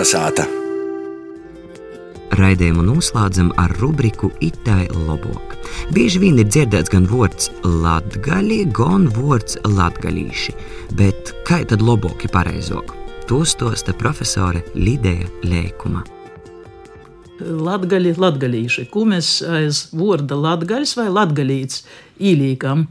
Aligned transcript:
Kalnasāta. 0.00 0.46
Raidījumu 2.38 2.80
noslēdzam 2.86 3.50
ar 3.60 3.74
rubriku 3.82 4.30
Itai 4.40 4.86
Lobok. 4.94 5.58
Bieži 5.92 6.22
vien 6.22 6.38
ir 6.40 6.46
dzirdēts 6.48 6.88
gan 6.94 7.04
vārds 7.10 7.50
latgaļi, 7.66 8.62
gan 8.72 9.10
vārds 9.12 9.58
latgaļīši, 9.68 10.54
bet 10.96 11.34
kā 11.44 11.60
tad 11.68 11.84
loboki 11.84 12.32
pareizāk? 12.32 12.94
To 13.28 13.42
stosta 13.44 13.92
profesore 13.92 14.64
Lidija 14.72 15.28
Lēkuma. 15.44 16.06
Latgaļi, 17.40 18.14
latgaļīši, 18.20 18.86
ko 18.92 19.06
mēs 19.08 19.40
aiz 19.46 19.86
vārda 19.96 20.38
latgaļs 20.38 20.96
vai 20.98 21.08
latgaļīts 21.12 21.82
īlīkam, 22.30 22.86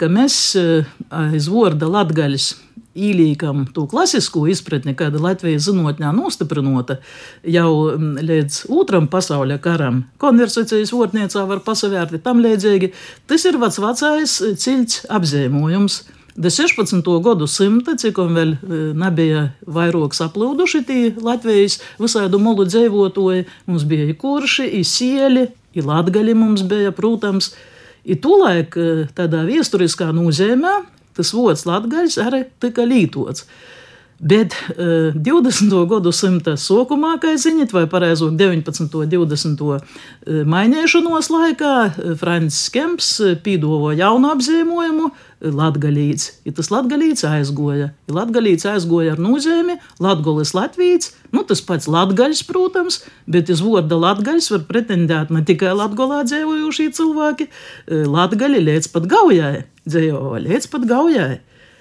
ka 0.00 0.08
mēs 0.12 0.40
eh, 0.58 0.90
aiz 1.12 1.48
vārda 1.52 1.90
latgaļs 1.90 2.50
īlīkam 2.98 3.64
to 3.74 3.84
klasisko 3.90 4.46
izpratni, 4.50 4.96
kāda 4.98 5.20
Latvijas 5.22 5.68
zinātnē 5.68 6.10
nostiprinota 6.16 6.98
jau 7.46 7.70
mm, 7.94 8.22
līdz 8.26 8.62
otram 8.74 9.06
pasaules 9.10 9.60
karam. 9.62 10.04
Konversācijas 10.22 10.92
vārtniecā 10.94 11.44
var 11.48 11.62
pasavērti 11.66 12.22
tam 12.24 12.42
līdzīgi. 12.44 12.92
Tas 13.30 13.46
ir 13.46 13.60
vats 13.62 13.78
vecais 13.82 14.38
cilts 14.60 15.04
apzīmojums. 15.10 16.02
Da 16.36 16.50
16. 16.50 17.02
gadu 17.24 17.46
simta, 17.50 17.96
cik 17.98 18.18
un 18.22 18.36
vēl 18.36 18.52
e, 18.54 18.78
nebija 18.94 19.48
vairāk 19.66 20.14
saplūduši 20.14 20.82
tie 20.86 21.00
Latvijas 21.18 21.80
visādu 21.98 22.38
molu 22.38 22.66
dzīvotoji, 22.68 23.48
mums 23.66 23.86
bija 23.90 24.06
i 24.06 24.14
kurši, 24.14 24.68
i 24.78 24.84
sieli, 24.86 25.48
i 25.74 25.82
latgali 25.82 26.36
mums 26.38 26.62
bija, 26.62 26.94
protams. 26.94 27.52
I 28.06 28.16
tūlaik 28.16 28.78
e, 28.78 28.88
tādā 29.16 29.42
viesturiskā 29.48 30.12
nozīmē 30.14 30.78
tas 31.18 31.34
vārds 31.34 31.66
latgaļs 31.68 32.16
arī 32.22 32.44
tika 32.62 32.86
lītots. 32.86 33.44
Bet 34.20 34.52
uh, 34.76 35.14
20. 35.16 35.72
gadsimta 35.88 36.52
sākumā, 36.60 37.14
kā 37.22 37.32
zinat, 37.40 37.72
vai 37.72 37.86
pareizāk 37.88 38.34
19. 38.36 38.92
un 39.00 39.08
20. 39.08 39.62
mainīšanos 40.44 41.30
laikā, 41.32 41.72
Francis 42.20 42.68
Kemps 42.74 43.08
pīdāvāja 43.40 44.02
jaunu 44.02 44.34
apzīmojumu 44.34 45.08
latgalīts. 45.40 46.34
Ja 46.44 46.52
tas 46.52 46.68
latgalīts 46.68 47.24
aizgoja, 47.24 47.94
ja 47.96 48.16
latgalīts 48.18 48.68
aizgoja 48.68 49.16
ar 49.16 49.24
nozīmi 49.24 49.78
latgolis 50.04 50.52
latvīts, 50.52 51.14
nu 51.32 51.46
tas 51.48 51.64
pats 51.64 51.88
latgaļs, 51.88 52.44
protams, 52.44 53.00
bet 53.24 53.48
uz 53.48 53.64
vārda 53.64 53.96
latgaļs 54.04 54.52
var 54.52 54.66
pretendēt 54.68 55.32
ne 55.32 55.46
tikai 55.48 55.72
latgolā 55.80 56.26
dzīvojušie 56.28 56.90
cilvēki, 56.98 57.48
latgaļi 57.88 58.66
līdz 58.68 58.92
pat 58.92 59.08
gaujai, 59.08 59.62
dzīvo 59.88 60.42
līdz 60.44 60.74
pat 60.74 60.84
gaujai 60.92 61.38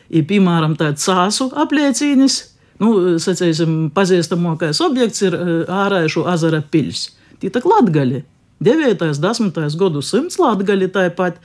ir 0.10 0.26
piemēram 0.30 0.76
tāds 0.80 1.06
sāsu 1.08 1.50
apliecīnis. 1.58 2.42
Nu, 2.80 3.18
sacīsim, 3.20 3.90
pazīstamākais 3.96 4.80
objekts 4.86 5.24
ir 5.28 5.36
ārēšu 5.68 6.24
azara 6.32 6.62
pils. 6.64 7.10
Tie 7.40 7.52
tā 7.52 7.62
latgaļi. 7.66 8.24
9. 8.64 9.04
un 9.08 9.20
10. 9.24 9.76
gadsimts 9.80 10.40
latgaļi 10.40 10.90
tāpat. 10.96 11.40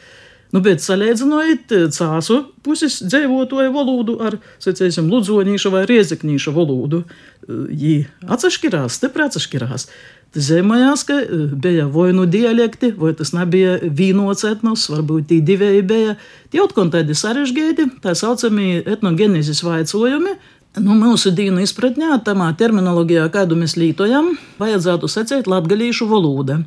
Nu, 0.54 0.60
bet 0.62 0.82
salīdzinot 0.84 1.72
cāsu 1.90 2.44
puses 2.62 3.00
dzīvotoju 3.02 3.72
valodu 3.74 4.18
ar, 4.22 4.36
sacīsim, 4.62 5.08
ludzonīšu 5.10 5.72
vai 5.74 5.82
riezeknīšu 5.90 6.54
valodu, 6.54 7.02
viņi 7.48 7.96
atsašķirās, 8.30 9.00
stipri 9.00 9.26
atsašķirās. 9.26 9.88
Zemējās, 10.34 11.02
ka 11.06 11.16
bija 11.62 11.88
vai 11.94 12.08
nu 12.14 12.24
dialekti, 12.26 12.92
vai 12.98 13.12
tas 13.18 13.30
nebija 13.34 13.76
vīnots 13.82 14.46
etnos, 14.48 14.88
varbūt 14.90 15.28
tī 15.30 15.38
divēji 15.46 15.84
bija. 15.86 16.16
Tie 16.50 16.62
atkal 16.62 16.90
tādi 16.90 17.14
sarežģīti, 17.18 17.86
tā 18.02 18.16
saucamie 18.18 18.80
etnogenēzes 18.82 19.62
vaicojumi. 19.66 20.34
Nu, 20.74 20.96
mūsu 20.98 21.30
dienu 21.30 21.60
izpratnē, 21.62 22.08
tamā 22.26 22.48
terminoloģijā, 22.58 23.28
kādu 23.30 23.54
mēs 23.54 23.76
lietojam, 23.78 24.32
vajadzētu 24.58 25.06
secēt 25.06 25.46
latgalīšu 25.46 26.08
valodu. 26.10 26.64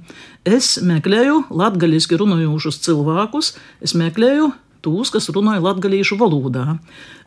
Es 0.47 0.77
meklēju 0.79 1.41
latgaliski 1.51 2.15
runājošus 2.21 2.79
cilvēkus, 2.85 3.49
es 3.83 3.97
meklēju 3.99 4.53
tos, 4.85 5.11
kas 5.11 5.27
runāja 5.35 5.59
latgalīšu 5.65 6.15
valodā. 6.21 6.77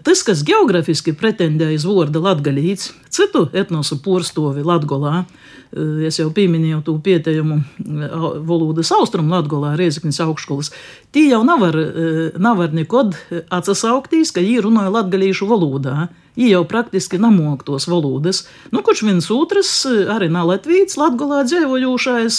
Tas, 0.09 0.23
kas 0.25 0.41
geogrāfiski 0.49 1.13
pretendēja 1.21 1.83
uz 1.83 1.85
vārdu 1.85 2.25
latgalīts, 2.25 2.95
citu 3.10 3.48
etnosu 3.53 4.00
porstovi 4.04 4.62
Latgolā, 4.66 5.25
Eh, 5.71 6.06
es 6.09 6.19
jau 6.19 6.31
pieminēju 6.34 6.81
to 6.87 6.97
pieteikumu 7.04 7.60
eh, 7.60 8.15
valodas 8.47 8.91
austrumu 8.97 9.37
Latvijā, 9.37 9.76
Riezikņas 9.78 10.22
augšskolas. 10.26 10.72
Tie 11.15 11.28
jau 11.31 11.44
nevar, 11.47 11.78
eh, 11.78 12.41
nevar 12.43 12.75
nekad 12.75 13.15
atsauktīs, 13.54 14.34
ka 14.34 14.43
viņi 14.43 14.65
runāja 14.66 14.91
latgalīšu 14.98 15.47
valodā. 15.47 16.09
Viņi 16.38 16.54
jau 16.54 16.62
praktiski 16.65 17.19
nemok 17.21 17.65
tos 17.66 17.84
valodas. 17.91 18.44
Nu, 18.72 18.81
kurš 18.87 19.03
viens 19.03 19.27
otrs, 19.34 19.71
arī 19.84 20.31
nav 20.31 20.47
Latvijas, 20.48 20.94
Latvijā 20.97 21.42
dzīvojošais, 21.44 22.37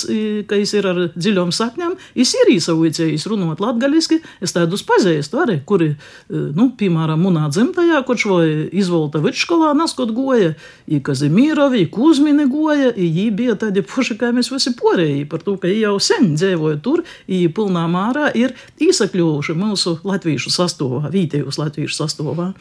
kas 0.47 0.73
ir 0.73 0.87
ar 0.87 1.01
dziļām 1.11 1.51
sakņām, 1.53 1.97
viņš 2.15 2.31
ir 2.39 2.51
īsavicējis 2.55 3.27
runāt 3.29 3.59
latgaliski. 3.61 4.21
Es 4.41 4.55
tādus 4.55 4.81
pazīstu 4.87 5.43
arī, 5.43 5.59
kuri, 5.67 5.91
nu, 6.31 6.71
piemēram, 6.79 7.19
munā 7.19 7.51
dzimtajā, 7.51 7.99
kurš 8.07 8.25
vai 8.31 8.47
izvolta 8.71 9.21
vidškolā 9.21 9.75
naskot 9.77 10.15
goja, 10.15 10.55
i 10.87 11.01
Kazimīrovi, 11.03 11.83
i 11.85 11.89
Kuzmini 11.91 12.47
goja, 12.51 12.91
i 12.91 13.07
viņi 13.07 13.35
bija 13.37 13.57
tādi 13.65 13.83
paši, 13.85 14.17
kā 14.19 14.31
mēs 14.35 14.51
visi 14.53 14.73
porēji, 14.77 15.27
par 15.31 15.43
to, 15.45 15.57
ka 15.61 15.69
viņi 15.69 15.85
jau 15.85 15.97
sen 16.03 16.33
dzīvoja 16.35 16.81
tur, 16.83 17.05
viņi 17.29 17.51
pilnā 17.57 17.85
mārā 17.91 18.31
ir 18.37 18.55
īsakļuvuši 18.81 19.57
mūsu 19.57 19.97
latviešu 20.07 20.53
sastāvā, 20.53 21.11
vītējus 21.13 21.61
latviešu 21.61 22.01
sastāvā. 22.03 22.51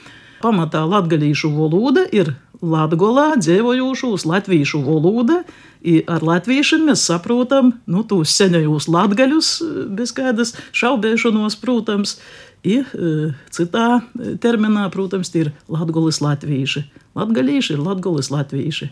Pamatā 0.41 0.87
latgalīšu 0.89 1.51
valoda 1.53 2.07
ir 2.17 2.33
Latgolā 2.61 3.39
dzīvojošos 3.41 4.27
latviešu 4.29 4.83
valoda. 4.85 5.41
Ar 6.13 6.25
latviešiem 6.25 6.91
mēs 6.91 7.07
saprotam 7.09 7.73
nu, 7.89 8.03
tos 8.05 8.35
senajos 8.37 8.85
latgaļus, 8.93 9.49
bez 9.97 10.13
kādas 10.13 10.53
šaubēšanos, 10.77 11.57
protams. 11.63 12.19
I, 12.61 12.83
citā 13.55 13.87
terminā, 14.43 14.89
protams, 14.93 15.31
ir 15.39 15.53
latgolis 15.71 16.21
latvieši. 16.21 16.85
Latgalīši 17.17 17.77
ir 17.77 17.85
latgolis 17.85 18.29
latvieši. 18.33 18.91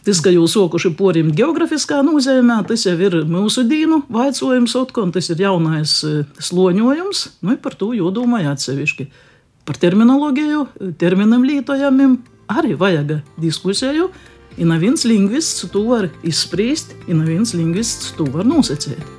Tas, 0.00 0.20
ka 0.24 0.32
jūs 0.32 0.54
sokuši 0.56 0.94
porim 0.96 1.28
geogrāfiskā 1.36 1.98
nozīmē, 2.04 2.62
tas 2.68 2.86
jau 2.86 2.94
ir 2.96 3.18
mūsu 3.28 3.66
dīnu 3.68 4.02
vaicojums, 4.12 4.76
un 5.02 5.12
tas 5.12 5.28
ir 5.28 5.42
jaunais 5.44 5.98
e, 6.08 6.12
sloņojums. 6.40 7.26
Nu, 7.44 7.56
par 7.60 7.76
to 7.76 7.92
jādomāj 7.96 8.48
atsevišķi. 8.54 9.08
Par 9.68 9.76
terminoloģiju, 9.80 10.64
terminam 11.00 11.44
lietojamiem 11.44 12.16
arī 12.48 12.74
vajag 12.80 13.20
diskusiju. 13.40 14.08
Ir 14.56 14.68
neviens 14.72 15.04
lingvists 15.06 15.68
to 15.72 15.84
var 15.92 16.08
izspriest, 16.26 16.96
ir 17.06 17.20
neviens 17.20 17.54
lingvists 17.56 18.14
to 18.16 18.26
var 18.32 18.48
nosacīt. 18.48 19.18